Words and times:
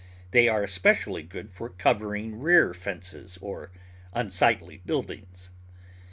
They 0.31 0.49
are 0.49 0.63
especially 0.63 1.21
good 1.21 1.53
for 1.53 1.69
covering 1.69 2.39
rear 2.39 2.73
fences 2.73 3.37
or 3.39 3.69
unsightly 4.13 4.77
outbuildings. 4.89 5.51